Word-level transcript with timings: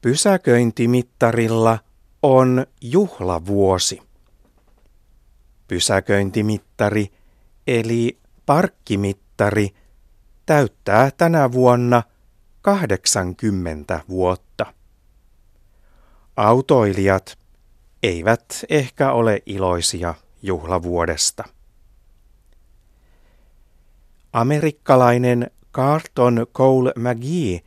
Pysäköintimittarilla 0.00 1.78
on 2.22 2.66
juhlavuosi. 2.80 4.02
Pysäköintimittari 5.68 7.12
eli 7.66 8.18
parkkimittari 8.46 9.68
täyttää 10.46 11.10
tänä 11.10 11.52
vuonna 11.52 12.02
80 12.62 14.00
vuotta. 14.08 14.66
Autoilijat 16.36 17.38
eivät 18.02 18.64
ehkä 18.68 19.12
ole 19.12 19.42
iloisia 19.46 20.14
juhlavuodesta. 20.42 21.44
Amerikkalainen 24.32 25.50
Carlton 25.72 26.46
Cole 26.54 26.92
McGee 26.96 27.60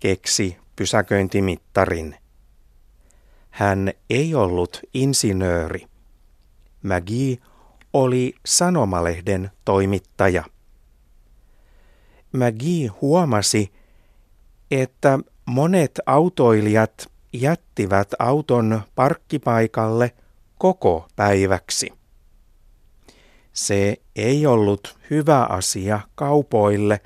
keksi 0.00 0.59
pysäköintimittarin. 0.80 2.16
Hän 3.50 3.92
ei 4.10 4.34
ollut 4.34 4.80
insinööri. 4.94 5.86
McGee 6.82 7.36
oli 7.92 8.34
sanomalehden 8.46 9.50
toimittaja. 9.64 10.44
McGee 12.32 12.86
huomasi, 13.00 13.72
että 14.70 15.18
monet 15.46 16.00
autoilijat 16.06 17.12
jättivät 17.32 18.08
auton 18.18 18.82
parkkipaikalle 18.94 20.14
koko 20.58 21.08
päiväksi. 21.16 21.92
Se 23.52 23.96
ei 24.16 24.46
ollut 24.46 24.98
hyvä 25.10 25.44
asia 25.44 26.00
kaupoille, 26.14 27.00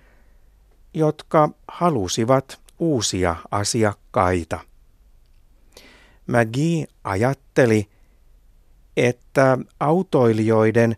jotka 0.94 1.48
halusivat 1.68 2.63
uusia 2.78 3.36
asiakkaita. 3.50 4.60
McGee 6.26 6.86
ajatteli, 7.04 7.88
että 8.96 9.58
autoilijoiden 9.80 10.96